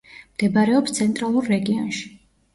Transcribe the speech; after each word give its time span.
მდებარეობს 0.37 0.95
ცენტრალურ 1.01 1.51
რეგიონში. 1.55 2.11